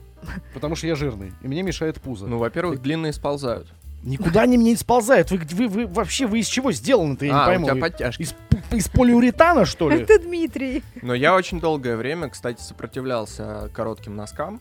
[0.53, 2.27] Потому что я жирный, и мне мешает пузо.
[2.27, 3.67] Ну, во-первых, длинные сползают.
[4.03, 5.29] Никуда они мне не сползают.
[5.29, 7.65] Вы, вы, вы вообще вы из чего сделаны-то, я а, не у пойму.
[7.65, 8.21] тебя Вы подтяжки.
[8.23, 8.33] Из,
[8.71, 10.01] из полиуретана, что ли?
[10.01, 10.81] Это Дмитрий.
[11.03, 14.59] Но я очень долгое время, кстати, сопротивлялся коротким носкам,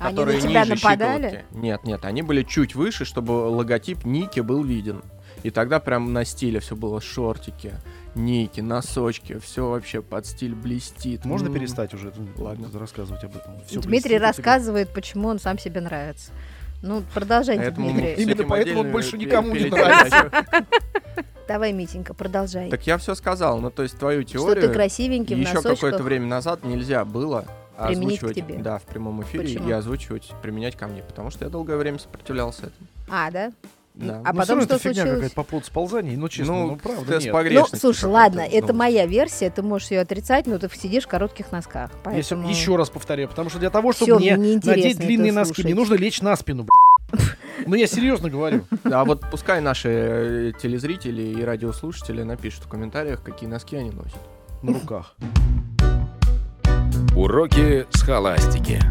[0.00, 1.28] Они которые на тебя ниже нападали?
[1.28, 1.44] щиколотки.
[1.56, 5.02] Нет, нет, они были чуть выше, чтобы логотип Ники был виден.
[5.44, 7.74] И тогда прям на стиле все было шортики,
[8.14, 11.26] ники, носочки, все вообще под стиль блестит.
[11.26, 11.52] Можно М.
[11.54, 12.68] перестать уже Ладно.
[12.72, 13.60] рассказывать об этом?
[13.66, 16.32] Всё Дмитрий блестит рассказывает, почему он сам себе нравится.
[16.82, 18.22] Ну, продолжайте, Поэтому Дмитрий.
[18.22, 20.30] Именно поэтому он больше никому не нравится.
[21.46, 22.70] Давай, Митенька, продолжай.
[22.70, 23.60] Так я все сказал.
[23.60, 27.44] Ну, то есть твою что теорию ты красивенький еще какое-то время назад нельзя было
[27.76, 28.62] Применить к озвучивать, тебе.
[28.62, 29.68] да, в прямом эфире Почему?
[29.68, 32.88] и озвучивать, применять ко мне, потому что я долгое время сопротивлялся этому.
[33.10, 33.52] А, да?
[33.94, 34.20] Да.
[34.24, 35.14] А Ну, потом всё что это фигня случилось?
[35.14, 37.66] какая-то по поводу сползаний, ну честно, Ну, ну, правда нет.
[37.72, 41.08] Ну, слушай, ладно, это должен моя версия, ты можешь ее отрицать, но ты сидишь в
[41.08, 41.90] коротких носках.
[41.92, 42.48] Я Поэтому...
[42.48, 45.64] еще раз повторяю, потому что для того, Всё, чтобы мне мне надеть длинные носки, слушать.
[45.66, 46.66] мне нужно лечь на спину.
[47.66, 48.64] Ну я серьезно говорю.
[48.84, 54.18] А вот пускай наши э, телезрители и радиослушатели напишут в комментариях, какие носки они носят.
[54.62, 55.14] На руках.
[57.16, 58.82] Уроки схоластики.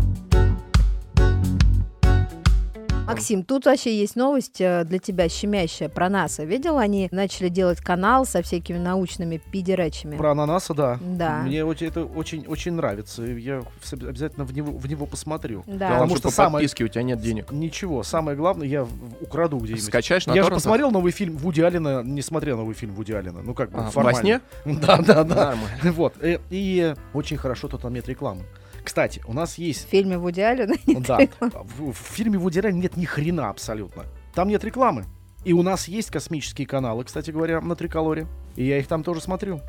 [3.08, 6.46] Максим, тут вообще есть новость э, для тебя щемящая про НАСА.
[6.46, 10.16] Видел, они начали делать канал со всякими научными пидерачами.
[10.16, 10.98] Про ананасы, да.
[11.02, 11.40] Да.
[11.42, 13.26] Мне вот это очень, очень нравится.
[13.26, 13.62] и Я
[13.92, 15.64] обязательно в него, в него посмотрю.
[15.68, 15.74] Да.
[15.90, 17.52] Потому Потому что что по самое- подписке у тебя нет денег.
[17.52, 18.88] Ничего, самое главное, я
[19.20, 19.84] украду где-нибудь.
[19.84, 20.64] Скачаешь на Я же торрентах?
[20.64, 23.42] посмотрел новый фильм Вуди Аллена, не смотрел новый фильм Вуди Аллена.
[23.44, 24.22] Ну как бы А, во формально.
[24.22, 24.42] сне?
[24.66, 25.36] Да, да, да.
[25.36, 25.92] Нормально.
[25.92, 26.14] Вот.
[26.22, 28.44] э, И очень хорошо тут там нет рекламы.
[28.84, 31.20] Кстати, у нас есть В фильме Вуди Аллена Да.
[31.52, 34.04] В, в фильме Вуди Аллена нет ни хрена абсолютно.
[34.34, 35.06] Там нет рекламы.
[35.46, 38.28] И у нас есть космические каналы, кстати говоря, на Триколоре.
[38.56, 39.62] И я их там тоже смотрю.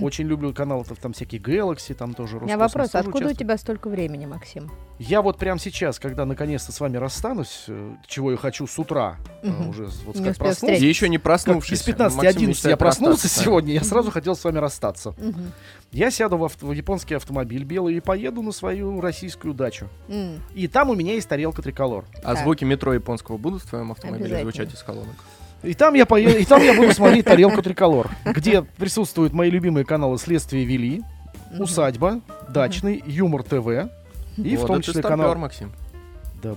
[0.00, 3.10] Очень люблю каналы, там, там всякие Galaxy, там тоже У меня Роскосмос вопрос, откуда у
[3.28, 3.38] участвует.
[3.38, 4.70] тебя столько времени, Максим?
[4.98, 9.16] Я вот прямо сейчас, когда наконец-то с вами расстанусь, э, чего я хочу с утра,
[9.42, 9.68] Мгм.
[9.70, 10.76] уже вот Не как проснулся.
[10.82, 11.80] И еще не как проснувшись.
[11.80, 15.14] из 15 Максим 11 я проснулся сегодня, я сразу хотел с вами расстаться.
[15.92, 19.88] Я сяду в, авто- в японский автомобиль белый и поеду на свою российскую дачу.
[20.08, 20.42] М.
[20.54, 22.04] И там у меня есть тарелка триколор.
[22.24, 22.42] А Так.
[22.42, 25.14] звуки метро японского будут в твоем автомобиле звучать из колонок?
[25.62, 29.84] И там я поеду, и там я буду смотреть тарелку триколор, где присутствуют мои любимые
[29.84, 31.02] каналы Следствие вели.
[31.58, 33.88] Усадьба, Дачный, Юмор ТВ.
[34.36, 35.34] И в Вот том это числе канал.
[35.36, 35.72] Максим.
[36.42, 36.54] Да,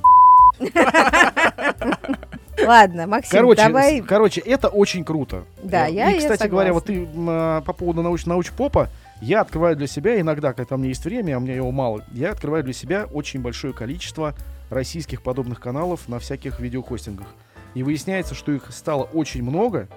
[2.61, 4.01] Ладно, Максим, короче, давай...
[4.01, 5.43] короче, это очень круто.
[5.63, 8.89] Да, я- И, я кстати говоря, вот ты а, по поводу науч научпопа,
[9.21, 12.03] я открываю для себя иногда, когда у меня есть время, а у меня его мало,
[12.11, 14.35] я открываю для себя очень большое количество
[14.69, 17.27] российских подобных каналов на всяких видеохостингах.
[17.73, 19.87] И выясняется, что их стало очень много,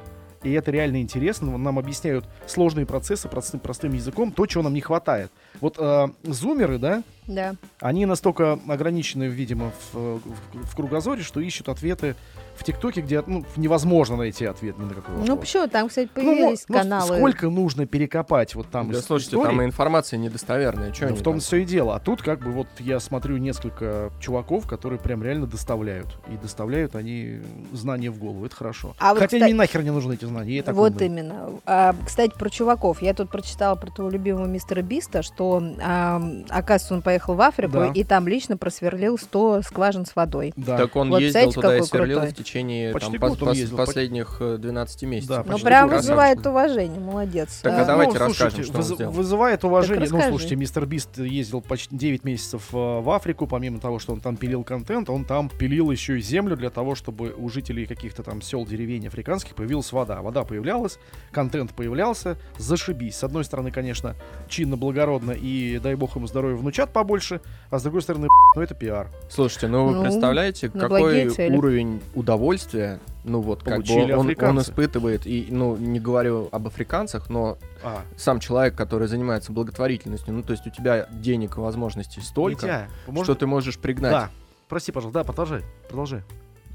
[0.43, 1.57] и это реально интересно.
[1.57, 5.31] Нам объясняют сложные процессы простым, простым языком, то, чего нам не хватает.
[5.61, 7.55] Вот э, зумеры, да, Да.
[7.81, 10.19] они настолько ограничены, видимо, в, э,
[10.53, 12.17] в- в кругозоре, что ищут ответы
[12.57, 15.27] в ТикТоке, где ну, невозможно найти ответ ни на какой вопрос.
[15.29, 15.67] Ну почему?
[15.69, 17.17] Там, кстати, Ну, мо- появились ну, каналы.
[17.17, 19.47] сколько нужно перекопать вот там Да, слушайте, истории?
[19.51, 20.91] там и информация недостоверная.
[20.93, 21.41] Чё Ну, в том там?
[21.41, 21.97] все и дело.
[21.97, 26.09] А тут как бы вот я смотрю несколько чуваков, которые прям реально доставляют.
[26.31, 27.41] И доставляют они
[27.73, 28.45] знания в голову.
[28.45, 28.95] Это хорошо.
[28.99, 30.57] А вот, Хотя кстати- мне нахер не нужны эти знания.
[30.57, 31.07] Я так вот умный.
[31.07, 31.51] именно.
[31.65, 33.01] А, кстати, про чуваков.
[33.01, 37.73] Я тут прочитала про твоего любимого мистера Биста, что, а, оказывается, он поехал в Африку
[37.75, 37.93] Да.
[37.95, 40.53] и там лично просверлил 100 скважин с водой.
[40.57, 40.79] Да.
[40.79, 42.33] Так он Вот ездил знаете, туда и сверлил крутой?
[42.33, 45.29] в течение Почти там, пос- он ездил, последних э, 12 месяцев.
[45.37, 45.99] Да, Ну, прям год.
[45.99, 47.01] вызывает уважение.
[47.01, 47.61] Молодец.
[47.63, 49.13] Так, А, а давайте ну, расскажем, слушайте, что он выз- сделал.
[49.13, 50.09] Вызывает уважение.
[50.11, 53.47] ну, слушайте, мистер Бист ездил почти 9 месяцев э, в Африку.
[53.47, 56.95] Помимо того, что он там пилил контент, он там пилил еще и землю для того,
[56.95, 60.23] чтобы у жителей каких-то там сел, деревень африканских появилась вода.
[60.23, 60.99] Вода появлялась,
[61.31, 62.37] контент появлялся.
[62.59, 63.17] Зашибись.
[63.17, 64.15] С одной стороны, конечно,
[64.49, 68.75] чинно, благородно и дай бог ему здоровья внучат побольше, а с другой стороны, ну это
[68.75, 69.09] пиар.
[69.29, 74.27] Слушайте, ну вы Ну, представляете, какой уровень удовольствия, ну вот как бы Получили он, он
[74.27, 74.71] африканцы.
[74.71, 80.43] испытывает, и, ну не говорю об африканцах, но А, сам человек, который занимается благотворительностью, ну
[80.43, 84.13] то есть у тебя денег и возможностей столько, Митя, что может- ты можешь пригнать.
[84.13, 84.31] Да.
[84.69, 86.23] Прости, пожалуйста, да, продолжай, продолжай.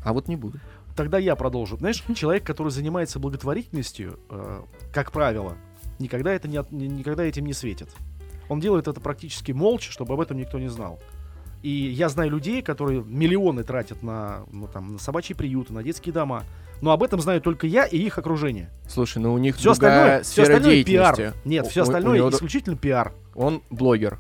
[0.03, 0.59] А вот не буду.
[0.95, 1.77] Тогда я продолжу.
[1.77, 4.61] Знаешь, человек, который занимается благотворительностью, э,
[4.93, 5.53] как правило,
[5.99, 7.89] никогда, это не, от- никогда этим не светит.
[8.49, 10.99] Он делает это практически молча, чтобы об этом никто не знал.
[11.63, 16.13] И я знаю людей, которые миллионы тратят на, ну, там, на собачьи приюты, на детские
[16.13, 16.43] дома.
[16.81, 18.69] Но об этом знаю только я и их окружение.
[18.88, 21.33] Слушай, ну у них Все другая остальное, все остальное пиар.
[21.43, 23.13] Нет, все у- у остальное него- исключительно пиар.
[23.33, 24.19] Он блогер.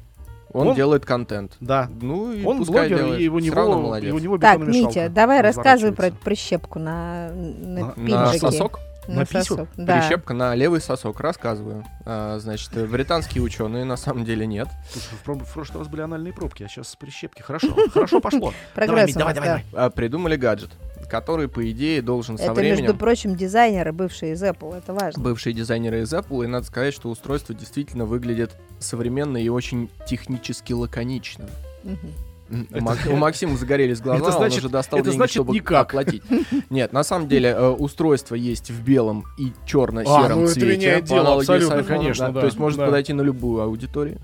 [0.53, 1.55] Он, Он- делает контент.
[1.59, 1.87] Да.
[2.01, 3.19] Ну и Он блогер, делает.
[3.21, 4.09] и у Всё равно него, молодец.
[4.09, 8.79] и у него Так, Митя, давай рассказывай про прищепку на, на, На- На сосок?
[9.07, 9.99] На сосок, Да.
[9.99, 11.85] Прищепка на левый сосок, рассказываю.
[12.05, 14.67] А, значит, британские ученые на самом деле нет.
[14.91, 17.41] Слушай, в, в прошлый раз были анальные пробки, а сейчас прищепки.
[17.41, 18.53] Хорошо, хорошо пошло.
[18.75, 19.85] Прогресс давай, давай, да.
[19.85, 20.71] А, придумали гаджет,
[21.09, 22.83] который, по идее, должен со Это, временем...
[22.83, 25.23] между прочим, дизайнеры, бывшие из Apple, это важно.
[25.23, 30.73] Бывшие дизайнеры из Apple, и надо сказать, что устройство действительно выглядит современно и очень технически
[30.73, 31.45] лаконично.
[31.83, 32.13] Мгм.
[32.49, 35.53] У, Мак- у Максима загорелись глаза, Это значит- он уже достал это деньги, значит чтобы
[35.53, 35.89] никак.
[35.89, 36.23] оплатить.
[36.69, 40.97] Нет, на самом деле э, устройство есть в белом и черно-сером А, ну это цвете.
[40.99, 42.85] по дело абсолютно, айфоном, конечно, да, То есть может да.
[42.85, 44.19] подойти на любую аудиторию.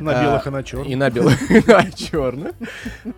[0.00, 0.88] На А, белых и на черных.
[0.88, 2.52] И на белых, и на черных.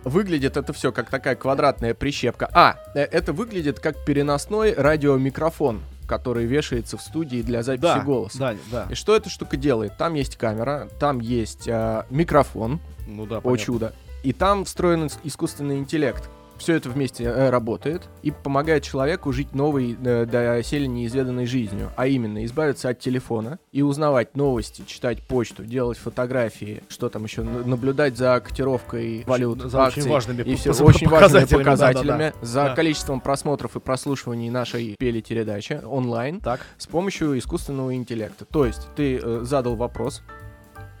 [0.03, 2.49] Выглядит это все как такая квадратная прищепка.
[2.53, 8.37] А, э, это выглядит как переносной радиомикрофон, который вешается в студии для записи Да, голоса.
[8.39, 8.87] да, да.
[8.91, 9.97] И что эта штука делает?
[9.97, 13.65] Там есть камера, там есть э, микрофон, Ну да, о понятно.
[13.65, 13.93] чудо,
[14.25, 19.53] и там встроен ис- искусственный интеллект, Все это вместе э, работает и помогает человеку жить
[19.53, 25.65] новой, э, доселе неизведанной жизнью, а именно избавиться от телефона и узнавать новости, читать почту,
[25.65, 30.69] делать фотографии, что там еще, наблюдать за котировкой валют, за очень акций важными и все
[30.71, 31.09] очень важными
[31.41, 32.45] показателями, показателями, да-да-да.
[32.45, 32.75] за Да.
[32.75, 36.61] количеством просмотров и прослушиваний нашей пели-передачи онлайн Так.
[36.77, 38.45] с помощью искусственного интеллекта.
[38.45, 40.21] То есть ты э, задал вопрос,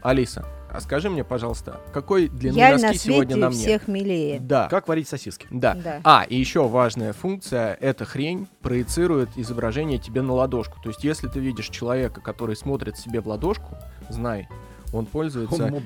[0.01, 3.57] Алиса, а скажи мне, пожалуйста, какой длины Я носки на сегодня на мне?
[3.57, 4.39] всех милее.
[4.39, 4.67] Да.
[4.67, 5.47] Как варить сосиски?
[5.49, 5.75] Да.
[5.75, 6.01] Да.
[6.03, 10.77] А, и еще важная функция, эта хрень проецирует изображение тебе на ладошку.
[10.83, 13.77] То есть, если ты видишь человека, который смотрит себе в ладошку,
[14.09, 14.49] знай,
[14.93, 15.83] он пользуется Он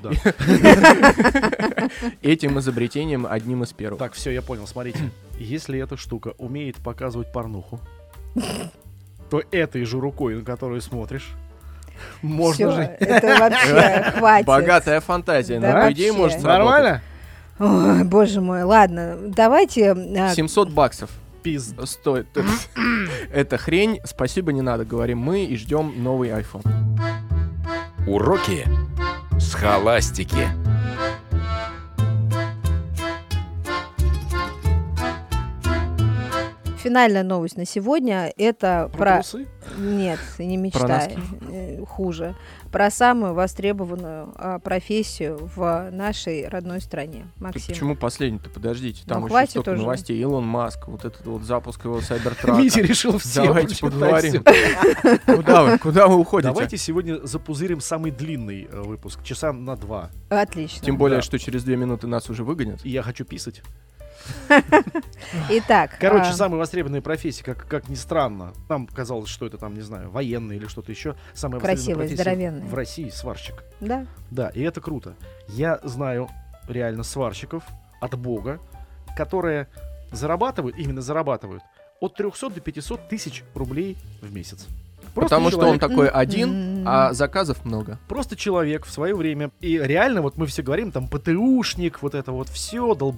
[2.22, 3.98] этим изобретением одним из первых.
[3.98, 4.66] Так, все, я понял.
[4.66, 7.80] Смотрите, если эта штука умеет показывать порнуху,
[9.30, 11.30] то этой же рукой, на которую смотришь,
[12.22, 12.82] можно же...
[13.00, 14.46] Это вообще хватит.
[14.46, 16.42] Богатая фантазия, Да но по идее может.
[16.42, 17.02] Нормально?
[17.58, 19.92] Ой, боже мой, ладно, давайте...
[19.92, 21.10] а, 700 баксов
[21.42, 21.74] Пиз.
[21.84, 22.26] стоит.
[23.32, 26.64] Эта хрень, спасибо не надо, говорим мы и ждем новый iPhone.
[28.06, 28.66] Уроки
[29.38, 30.48] схоластики.
[36.82, 39.14] Финальная новость на сегодня это Про про...
[39.16, 39.46] трусы?
[39.78, 41.16] Нет, не мечтай.
[41.50, 42.34] Э, Хуже.
[42.72, 47.26] Про самую востребованную а, профессию в нашей родной стране.
[47.36, 47.66] Ты Максим.
[47.68, 48.48] почему последний-то?
[48.48, 49.82] Подождите, там Ну, еще хватит столько уже.
[49.82, 50.18] новостей.
[50.20, 52.58] Илон Маск, вот этот вот запуск его Сайбертрака.
[52.58, 54.42] Митя решил все Давайте поговорим.
[55.26, 56.52] Куда вы, куда вы уходите?
[56.52, 60.10] Давайте сегодня запузырим самый длинный э, выпуск, часа на два.
[60.30, 60.84] Отлично.
[60.84, 62.80] Тем более, что через две минуты нас уже выгонят.
[62.84, 63.62] И я хочу писать.
[65.50, 68.52] Итак, Короче, а, самые востребованные профессии, как, как ни странно.
[68.68, 71.14] Нам казалось, что это там, не знаю, военные или что-то еще.
[71.34, 72.64] Самая Красивые, востребованная профессия здоровенные.
[72.68, 73.64] в России сварщик.
[73.80, 75.14] да, Да, и это круто.
[75.48, 76.28] Я знаю
[76.68, 77.64] реально сварщиков
[78.00, 78.58] от бога,
[79.16, 79.68] которые
[80.12, 81.62] зарабатывают, именно зарабатывают,
[82.00, 84.66] от 300 до 500 тысяч рублей в месяц.
[85.14, 86.18] Просто Потому что он человек- такой М-м.
[86.18, 87.98] один, а заказов много.
[88.08, 89.50] Просто человек в свое время.
[89.60, 93.16] И реально, вот мы все говорим, там, ПТУшник, вот это вот все, долб,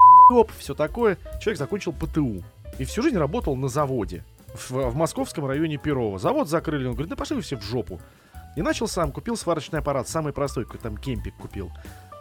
[0.58, 1.16] все такое.
[1.40, 2.42] Человек закончил ПТУ.
[2.78, 4.24] И всю жизнь работал на заводе.
[4.54, 6.18] В, в московском районе Перова.
[6.18, 6.86] Завод закрыли.
[6.86, 8.00] Он говорит, да пошли вы все в жопу.
[8.56, 11.70] И начал сам, купил сварочный аппарат, самый простой, какой там кемпик купил.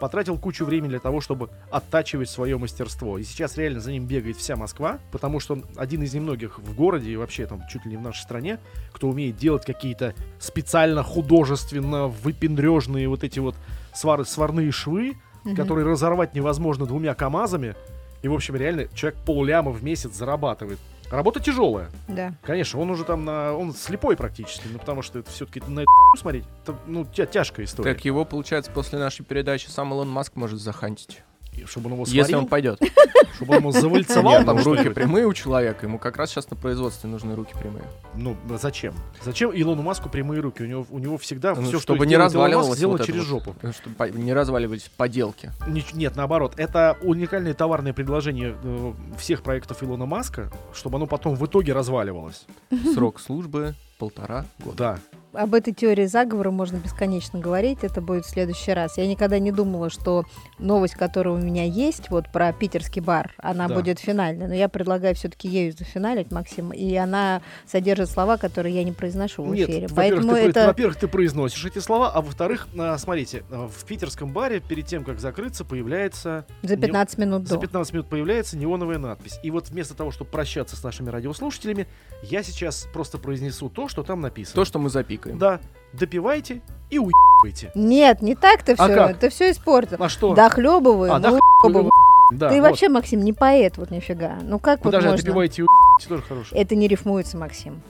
[0.00, 3.18] Потратил кучу времени для того, чтобы оттачивать свое мастерство.
[3.18, 6.74] И сейчас реально за ним бегает вся Москва, потому что он один из немногих в
[6.74, 8.58] городе и вообще там чуть ли не в нашей стране,
[8.92, 13.54] кто умеет делать какие-то специально художественно выпендрежные вот эти вот
[13.94, 15.56] свар- сварные швы, Мгм.
[15.56, 17.74] которые разорвать невозможно двумя КАМАЗами.
[18.22, 20.78] И, в общем, реально человек полляма в месяц зарабатывает.
[21.10, 21.90] Работа тяжелая.
[22.08, 22.34] да.
[22.42, 23.52] Конечно, он уже там на...
[23.52, 27.66] Он слепой практически, ну потому что это все-таки на это смотреть, это, ну, тя- тяжкая
[27.66, 27.92] история.
[27.92, 31.22] Так его, получается, после нашей передачи сам Илон Маск может захантить.
[31.66, 32.80] Чтобы он его Если сварил, он пойдет.
[33.34, 35.86] чтобы он его завальцевал там там руки прямые у человека.
[35.86, 37.84] Ему как раз сейчас на производстве нужны руки прямые.
[38.14, 38.94] Ну, зачем?
[39.22, 40.62] Зачем Илону Маску прямые руки?
[40.62, 43.54] У него, у него всегда Ну, все, чтобы что не разваливалось сделано вот через жопу.
[43.62, 45.50] Ну, Чтобы не разваливались поделки.
[45.92, 51.46] Нет, наоборот, это уникальное товарное предложение э, всех проектов Илона Маска, чтобы оно потом в
[51.46, 52.46] итоге разваливалось.
[52.94, 54.76] Срок службы полтора года.
[54.76, 54.98] Да.
[55.32, 58.98] Об этой теории заговора можно бесконечно говорить, это будет в следующий раз.
[58.98, 60.24] Я никогда не думала, что
[60.58, 63.74] новость, которая у меня есть, вот про питерский бар, она Да.
[63.74, 68.84] будет финальной, но я предлагаю все-таки ею зафиналить, Максим, и она содержит слова, которые я
[68.84, 69.86] не произношу в Нет, эфире.
[69.88, 70.66] во-первых, Поэтому ты, это...
[70.66, 75.02] во-первых, ты произносишь эти слова, а во-вторых, а, смотрите, а, в питерском баре перед тем,
[75.02, 76.44] как закрыться, появляется...
[76.62, 77.60] За не- 15 минут За до.
[77.62, 79.38] 15 минут появляется неоновая надпись.
[79.42, 81.86] И вот вместо того, чтобы прощаться с нашими радиослушателями,
[82.22, 84.54] я сейчас просто произнесу то, что там написано.
[84.56, 84.90] То, что мы
[85.22, 85.38] запикаем.
[85.38, 85.60] Да,
[85.92, 87.70] допивайте и уебывайте.
[87.74, 88.94] Нет, не так-то А все.
[88.94, 89.18] как?
[89.18, 89.96] Ты все испортил.
[90.00, 90.34] А что?
[90.34, 91.90] Дохлебываю, А, ну, дохлебываю.
[92.34, 92.68] Да, Ты вот.
[92.70, 94.38] вообще, Максим, не поэт, вот нифига.
[94.42, 95.16] Ну как а вот можно?
[95.16, 96.56] допивайте и уебывайте тоже хорошо.
[96.56, 97.82] Это не рифмуется, Максим.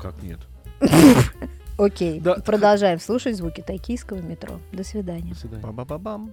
[0.00, 0.38] Как нет?
[1.78, 4.58] Окей, продолжаем слушать звуки токийского метро.
[4.72, 5.32] До свидания.
[5.32, 5.62] До свидания.
[5.62, 6.32] Ба-ба-ба-бам.